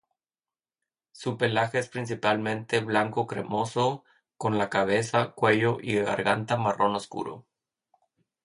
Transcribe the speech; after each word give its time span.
Su 1.11 1.37
pelaje 1.37 1.77
es 1.77 1.87
principalmente 1.87 2.79
blanco 2.79 3.27
cremoso, 3.27 4.03
con 4.35 4.57
la 4.57 4.67
cabeza, 4.67 5.33
cuello 5.35 5.77
y 5.79 5.97
garganta 5.97 6.57
marrón 6.57 6.95
oscuro. 6.95 7.45